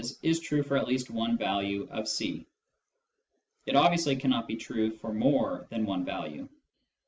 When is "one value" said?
1.11-1.87, 5.85-6.49